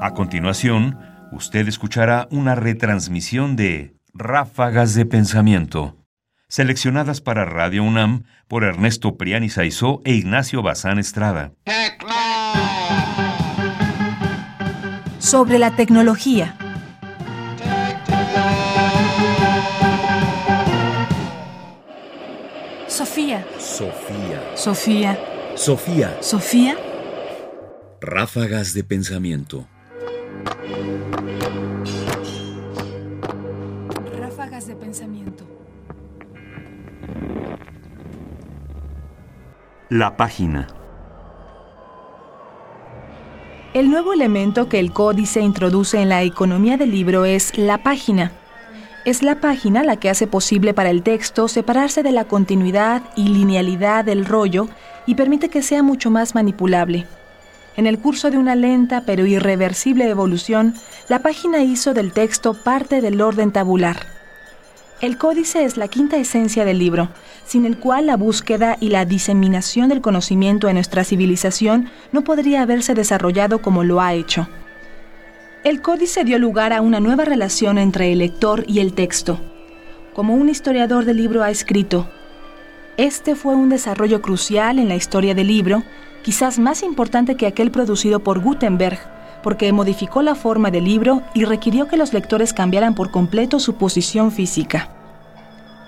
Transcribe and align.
A 0.00 0.14
continuación, 0.14 0.96
usted 1.32 1.66
escuchará 1.66 2.28
una 2.30 2.54
retransmisión 2.54 3.56
de 3.56 3.96
Ráfagas 4.14 4.94
de 4.94 5.04
Pensamiento, 5.06 5.96
seleccionadas 6.48 7.20
para 7.20 7.44
Radio 7.44 7.82
UNAM 7.82 8.22
por 8.46 8.62
Ernesto 8.62 9.16
Priani 9.16 9.48
Saizó 9.48 10.00
e 10.04 10.14
Ignacio 10.14 10.62
Bazán 10.62 11.00
Estrada. 11.00 11.52
Sobre 15.18 15.58
la 15.58 15.74
tecnología. 15.74 16.56
Sofía. 22.86 23.44
Sofía. 23.58 24.42
Sofía. 24.54 25.18
Sofía. 25.56 26.16
Sofía. 26.20 26.76
Ráfagas 28.00 28.74
de 28.74 28.84
pensamiento. 28.84 29.66
Ráfagas 34.18 34.66
de 34.66 34.76
pensamiento. 34.76 35.44
La 39.88 40.16
página. 40.16 40.68
El 43.74 43.90
nuevo 43.90 44.12
elemento 44.12 44.68
que 44.68 44.80
el 44.80 44.92
códice 44.92 45.40
introduce 45.40 46.00
en 46.00 46.08
la 46.08 46.22
economía 46.22 46.76
del 46.76 46.90
libro 46.90 47.24
es 47.24 47.56
la 47.56 47.82
página. 47.82 48.32
Es 49.04 49.22
la 49.22 49.40
página 49.40 49.84
la 49.84 49.96
que 49.96 50.10
hace 50.10 50.26
posible 50.26 50.74
para 50.74 50.90
el 50.90 51.02
texto 51.02 51.48
separarse 51.48 52.02
de 52.02 52.12
la 52.12 52.24
continuidad 52.24 53.02
y 53.14 53.28
linealidad 53.28 54.04
del 54.04 54.26
rollo 54.26 54.68
y 55.06 55.14
permite 55.14 55.48
que 55.48 55.62
sea 55.62 55.82
mucho 55.82 56.10
más 56.10 56.34
manipulable. 56.34 57.06
En 57.78 57.86
el 57.86 58.00
curso 58.00 58.32
de 58.32 58.38
una 58.38 58.56
lenta 58.56 59.04
pero 59.06 59.24
irreversible 59.24 60.08
evolución, 60.08 60.74
la 61.08 61.20
página 61.20 61.62
hizo 61.62 61.94
del 61.94 62.10
texto 62.10 62.54
parte 62.54 63.00
del 63.00 63.20
orden 63.20 63.52
tabular. 63.52 64.04
El 65.00 65.16
códice 65.16 65.62
es 65.62 65.76
la 65.76 65.86
quinta 65.86 66.16
esencia 66.16 66.64
del 66.64 66.80
libro, 66.80 67.10
sin 67.46 67.64
el 67.66 67.78
cual 67.78 68.06
la 68.06 68.16
búsqueda 68.16 68.76
y 68.80 68.88
la 68.88 69.04
diseminación 69.04 69.88
del 69.88 70.00
conocimiento 70.00 70.66
en 70.68 70.74
nuestra 70.74 71.04
civilización 71.04 71.88
no 72.10 72.24
podría 72.24 72.62
haberse 72.62 72.94
desarrollado 72.94 73.62
como 73.62 73.84
lo 73.84 74.00
ha 74.00 74.12
hecho. 74.12 74.48
El 75.62 75.80
códice 75.80 76.24
dio 76.24 76.40
lugar 76.40 76.72
a 76.72 76.80
una 76.80 76.98
nueva 76.98 77.26
relación 77.26 77.78
entre 77.78 78.10
el 78.10 78.18
lector 78.18 78.64
y 78.66 78.80
el 78.80 78.92
texto. 78.92 79.38
Como 80.14 80.34
un 80.34 80.48
historiador 80.48 81.04
del 81.04 81.18
libro 81.18 81.44
ha 81.44 81.50
escrito, 81.50 82.10
este 82.96 83.36
fue 83.36 83.54
un 83.54 83.68
desarrollo 83.68 84.20
crucial 84.20 84.80
en 84.80 84.88
la 84.88 84.96
historia 84.96 85.32
del 85.32 85.46
libro, 85.46 85.84
quizás 86.22 86.58
más 86.58 86.82
importante 86.82 87.36
que 87.36 87.46
aquel 87.46 87.70
producido 87.70 88.20
por 88.20 88.40
Gutenberg, 88.40 88.98
porque 89.42 89.72
modificó 89.72 90.22
la 90.22 90.34
forma 90.34 90.70
del 90.70 90.84
libro 90.84 91.22
y 91.34 91.44
requirió 91.44 91.88
que 91.88 91.96
los 91.96 92.12
lectores 92.12 92.52
cambiaran 92.52 92.94
por 92.94 93.10
completo 93.10 93.60
su 93.60 93.74
posición 93.76 94.32
física. 94.32 94.90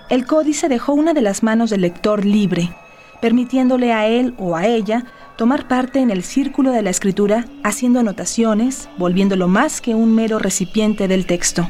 El 0.09 0.25
códice 0.25 0.67
dejó 0.67 0.93
una 0.93 1.13
de 1.13 1.21
las 1.21 1.43
manos 1.43 1.69
del 1.69 1.81
lector 1.81 2.25
libre, 2.25 2.75
permitiéndole 3.21 3.93
a 3.93 4.07
él 4.07 4.33
o 4.37 4.55
a 4.55 4.65
ella 4.65 5.05
tomar 5.37 5.67
parte 5.67 5.99
en 5.99 6.11
el 6.11 6.23
círculo 6.23 6.71
de 6.71 6.81
la 6.81 6.89
escritura, 6.89 7.45
haciendo 7.63 7.99
anotaciones, 7.99 8.89
volviéndolo 8.97 9.47
más 9.47 9.79
que 9.79 9.95
un 9.95 10.13
mero 10.13 10.37
recipiente 10.37 11.07
del 11.07 11.25
texto. 11.25 11.69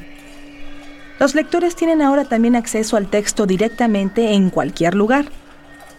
Los 1.20 1.36
lectores 1.36 1.76
tienen 1.76 2.02
ahora 2.02 2.26
también 2.26 2.56
acceso 2.56 2.98
al 2.98 3.08
texto 3.08 3.46
directamente 3.46 4.34
en 4.34 4.50
cualquier 4.50 4.96
lugar. 4.96 5.26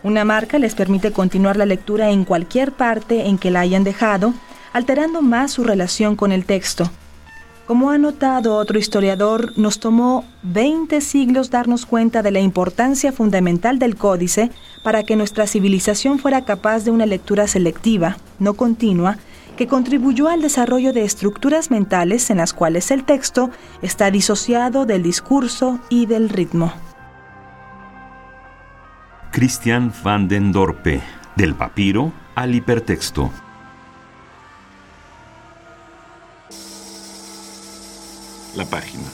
Una 0.05 0.25
marca 0.25 0.59
les 0.59 0.75
permite 0.75 1.13
continuar 1.13 1.57
la 1.57 1.67
lectura 1.67 2.11
en 2.11 2.25
cualquier 2.25 2.73
parte 2.73 3.29
en 3.29 3.39
que 3.39 3.51
la 3.51 3.61
hayan 3.61 3.85
dejado, 3.85 4.35
alterando 4.73 5.23
más 5.23 5.53
su 5.53 5.63
relación 5.63 6.17
con 6.17 6.33
el 6.33 6.45
texto. 6.45 6.91
Como 7.67 7.91
ha 7.91 7.99
notado 7.99 8.57
otro 8.57 8.79
historiador, 8.79 9.57
nos 9.57 9.79
tomó 9.79 10.25
20 10.43 11.01
siglos 11.01 11.51
darnos 11.51 11.87
cuenta 11.87 12.21
de 12.23 12.33
la 12.33 12.41
importancia 12.41 13.13
fundamental 13.13 13.79
del 13.79 13.95
códice 13.95 14.51
para 14.83 15.05
que 15.05 15.15
nuestra 15.15 15.47
civilización 15.47 16.19
fuera 16.19 16.45
capaz 16.45 16.85
de 16.85 16.91
una 16.91 17.07
lectura 17.07 17.47
selectiva, 17.47 18.17
no 18.41 18.55
continua, 18.55 19.19
que 19.57 19.69
contribuyó 19.69 20.29
al 20.29 20.43
desarrollo 20.43 20.93
de 20.93 21.05
estructuras 21.05 21.71
mentales 21.71 22.29
en 22.31 22.39
las 22.39 22.53
cuales 22.53 22.91
el 22.91 23.05
texto 23.05 23.51
está 23.83 24.11
disociado 24.11 24.85
del 24.85 25.05
discurso 25.05 25.79
y 25.89 26.07
del 26.07 26.29
ritmo. 26.29 26.73
Christian 29.33 29.91
van 30.05 30.29
den 30.29 30.53
Dorpe, 30.53 31.01
del 31.37 31.55
papiro 31.55 32.13
al 32.35 32.55
hipertexto. 32.55 33.33
La 38.55 38.67
página. 38.67 39.09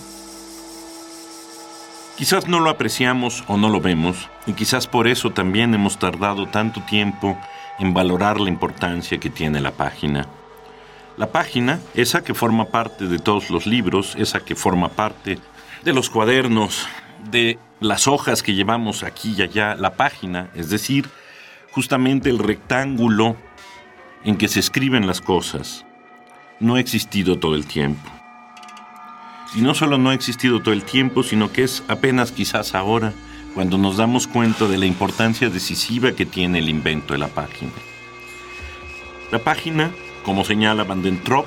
Quizás 2.17 2.49
no 2.49 2.59
lo 2.59 2.69
apreciamos 2.69 3.45
o 3.47 3.57
no 3.57 3.69
lo 3.69 3.81
vemos, 3.81 4.29
y 4.45 4.55
quizás 4.55 4.89
por 4.89 5.07
eso 5.07 5.31
también 5.31 5.73
hemos 5.73 6.01
tardado 6.01 6.49
tanto 6.49 6.83
tiempo 6.83 7.39
en 7.79 7.95
valorar 7.95 8.41
la 8.41 8.49
importancia 8.49 9.19
que 9.19 9.31
tiene 9.31 9.61
la 9.61 9.71
página. 9.71 10.27
La 11.17 11.29
página, 11.29 11.79
esa 11.95 12.25
que 12.25 12.35
forma 12.35 12.65
parte 12.65 13.07
de 13.07 13.21
todos 13.21 13.51
los 13.51 13.67
libros, 13.67 14.17
esa 14.17 14.41
que 14.41 14.57
forma 14.57 14.89
parte 14.89 15.39
de 15.85 15.93
los 15.93 16.11
cuadernos, 16.11 16.89
de 17.31 17.59
las 17.81 18.09
hojas 18.09 18.43
que 18.43 18.55
llevamos 18.55 19.03
aquí 19.03 19.35
y 19.37 19.43
allá, 19.43 19.75
la 19.75 19.95
página, 19.95 20.51
es 20.55 20.71
decir, 20.71 21.09
justamente 21.71 22.31
el 22.31 22.39
rectángulo 22.39 23.37
en 24.25 24.37
que 24.37 24.49
se 24.49 24.61
escriben 24.61 25.07
las 25.07 25.21
cosas, 25.21 25.85
no 26.61 26.75
ha 26.75 26.81
existido 26.81 27.39
todo 27.39 27.55
el 27.55 27.67
tiempo. 27.67 28.11
Y 29.55 29.63
no 29.63 29.75
solo 29.75 29.97
no 29.97 30.11
ha 30.11 30.15
existido 30.15 30.61
todo 30.61 30.75
el 30.75 30.85
tiempo, 30.85 31.23
sino 31.23 31.53
que 31.53 31.63
es 31.63 31.83
apenas 31.89 32.33
quizás 32.33 32.75
ahora 32.75 33.13
cuando 33.55 33.79
nos 33.79 33.97
damos 33.97 34.27
cuenta 34.27 34.67
de 34.67 34.79
la 34.79 34.87
importancia 34.87 35.49
decisiva 35.49 36.13
que 36.13 36.27
tiene 36.27 36.59
el 36.59 36.69
invento 36.69 37.15
de 37.15 37.19
la 37.19 37.29
página. 37.29 37.73
La 39.33 39.39
página, 39.39 39.91
como 40.25 40.45
señala 40.45 40.85
Van 40.85 41.03
den 41.03 41.23
Trop, 41.23 41.47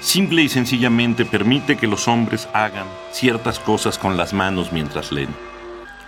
simple 0.00 0.42
y 0.42 0.48
sencillamente 0.48 1.24
permite 1.24 1.76
que 1.76 1.86
los 1.86 2.08
hombres 2.08 2.48
hagan 2.52 2.86
ciertas 3.10 3.58
cosas 3.58 3.98
con 3.98 4.16
las 4.16 4.32
manos 4.32 4.72
mientras 4.72 5.12
leen, 5.12 5.28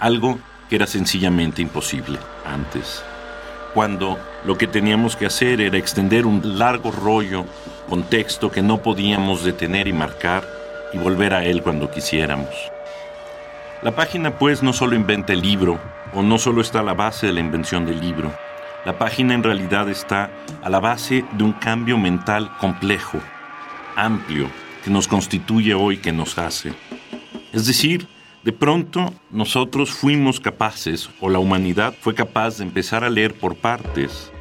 algo 0.01 0.39
que 0.69 0.77
era 0.77 0.87
sencillamente 0.87 1.63
imposible 1.63 2.19
antes, 2.45 3.03
cuando 3.75 4.19
lo 4.45 4.57
que 4.57 4.67
teníamos 4.67 5.17
que 5.17 5.27
hacer 5.27 5.61
era 5.61 5.79
extender 5.79 6.27
un 6.27 6.59
largo 6.59 6.91
rollo 6.91 7.45
con 7.89 8.05
texto 8.05 8.51
que 8.51 8.63
no 8.63 8.83
podíamos 8.83 9.45
detener 9.45 9.89
y 9.89 9.93
marcar 9.93 10.45
y 10.93 10.99
volver 10.99 11.35
a 11.35 11.45
él 11.45 11.63
cuando 11.63 11.91
quisiéramos. 11.91 12.49
La 13.83 13.93
página 13.93 14.39
pues 14.39 14.63
no 14.63 14.73
solo 14.73 14.97
inventa 14.97 15.33
el 15.33 15.41
libro, 15.41 15.79
o 16.13 16.23
no 16.23 16.39
solo 16.39 16.61
está 16.61 16.81
a 16.81 16.85
la 16.85 16.95
base 16.95 17.27
de 17.27 17.33
la 17.33 17.41
invención 17.41 17.87
del 17.87 18.01
libro, 18.01 18.33
la 18.85 18.99
página 18.99 19.35
en 19.35 19.43
realidad 19.43 19.89
está 19.89 20.31
a 20.63 20.71
la 20.71 20.81
base 20.81 21.25
de 21.33 21.45
un 21.45 21.53
cambio 21.53 21.99
mental 21.99 22.51
complejo, 22.59 23.19
amplio, 23.99 24.51
que 24.85 24.91
nos 24.91 25.09
constituye 25.09 25.75
hoy, 25.75 25.99
que 25.99 26.13
nos 26.13 26.39
hace. 26.39 26.73
Es 27.53 27.67
decir, 27.67 28.07
de 28.45 28.53
pronto 28.53 29.13
nosotros 29.31 29.91
fuimos 29.91 30.41
capaces, 30.41 31.11
o 31.21 31.29
la 31.29 31.39
humanidad 31.39 31.95
fue 32.01 32.15
capaz 32.15 32.59
de 32.59 32.65
empezar 32.65 33.05
a 33.05 33.11
leer 33.11 33.35
por 33.35 33.57
partes, 33.57 34.33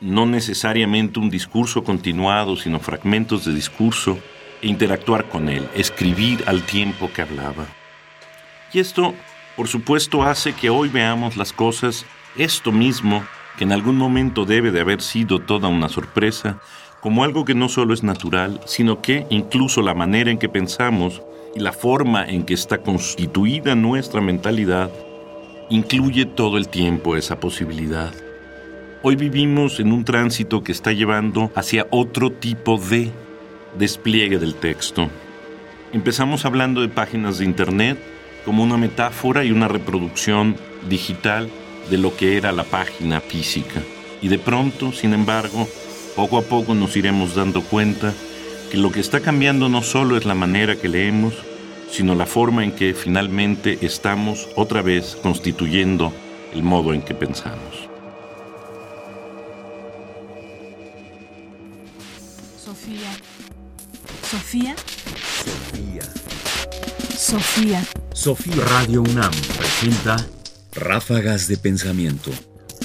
no 0.00 0.26
necesariamente 0.26 1.18
un 1.18 1.30
discurso 1.30 1.82
continuado, 1.82 2.56
sino 2.56 2.78
fragmentos 2.78 3.44
de 3.44 3.54
discurso, 3.54 4.18
e 4.60 4.68
interactuar 4.68 5.28
con 5.28 5.48
él, 5.48 5.68
escribir 5.74 6.44
al 6.46 6.62
tiempo 6.62 7.10
que 7.12 7.22
hablaba. 7.22 7.66
Y 8.72 8.78
esto, 8.78 9.14
por 9.56 9.68
supuesto, 9.68 10.22
hace 10.22 10.52
que 10.52 10.70
hoy 10.70 10.88
veamos 10.88 11.36
las 11.36 11.52
cosas, 11.52 12.06
esto 12.36 12.72
mismo, 12.72 13.24
que 13.56 13.64
en 13.64 13.72
algún 13.72 13.96
momento 13.96 14.44
debe 14.44 14.70
de 14.70 14.80
haber 14.80 15.00
sido 15.00 15.38
toda 15.38 15.68
una 15.68 15.88
sorpresa, 15.88 16.60
como 17.04 17.22
algo 17.22 17.44
que 17.44 17.54
no 17.54 17.68
solo 17.68 17.92
es 17.92 18.02
natural, 18.02 18.58
sino 18.64 19.02
que 19.02 19.26
incluso 19.28 19.82
la 19.82 19.92
manera 19.92 20.30
en 20.30 20.38
que 20.38 20.48
pensamos 20.48 21.20
y 21.54 21.60
la 21.60 21.74
forma 21.74 22.24
en 22.24 22.44
que 22.44 22.54
está 22.54 22.78
constituida 22.78 23.74
nuestra 23.74 24.22
mentalidad 24.22 24.90
incluye 25.68 26.24
todo 26.24 26.56
el 26.56 26.68
tiempo 26.68 27.14
esa 27.14 27.38
posibilidad. 27.38 28.14
Hoy 29.02 29.16
vivimos 29.16 29.80
en 29.80 29.92
un 29.92 30.06
tránsito 30.06 30.64
que 30.64 30.72
está 30.72 30.92
llevando 30.92 31.52
hacia 31.54 31.86
otro 31.90 32.32
tipo 32.32 32.78
de 32.78 33.10
despliegue 33.78 34.38
del 34.38 34.54
texto. 34.54 35.10
Empezamos 35.92 36.46
hablando 36.46 36.80
de 36.80 36.88
páginas 36.88 37.36
de 37.36 37.44
Internet 37.44 37.98
como 38.46 38.62
una 38.62 38.78
metáfora 38.78 39.44
y 39.44 39.52
una 39.52 39.68
reproducción 39.68 40.56
digital 40.88 41.50
de 41.90 41.98
lo 41.98 42.16
que 42.16 42.38
era 42.38 42.50
la 42.50 42.64
página 42.64 43.20
física. 43.20 43.82
Y 44.22 44.28
de 44.28 44.38
pronto, 44.38 44.90
sin 44.90 45.12
embargo, 45.12 45.68
poco 46.16 46.38
a 46.38 46.42
poco 46.42 46.74
nos 46.74 46.96
iremos 46.96 47.34
dando 47.34 47.62
cuenta 47.62 48.12
que 48.70 48.76
lo 48.76 48.90
que 48.92 49.00
está 49.00 49.20
cambiando 49.20 49.68
no 49.68 49.82
solo 49.82 50.16
es 50.16 50.24
la 50.24 50.34
manera 50.34 50.76
que 50.76 50.88
leemos, 50.88 51.34
sino 51.90 52.14
la 52.14 52.26
forma 52.26 52.64
en 52.64 52.72
que 52.72 52.94
finalmente 52.94 53.78
estamos 53.82 54.48
otra 54.56 54.82
vez 54.82 55.16
constituyendo 55.22 56.12
el 56.52 56.62
modo 56.62 56.94
en 56.94 57.02
que 57.02 57.14
pensamos. 57.14 57.88
Sofía. 62.64 63.12
Sofía. 64.30 64.76
Sofía. 65.44 66.02
Sofía. 67.16 67.84
Sofía. 68.12 68.64
Radio 68.64 69.02
UNAM 69.02 69.32
presenta 69.56 70.16
Ráfagas 70.74 71.46
de 71.46 71.56
pensamiento. 71.56 72.30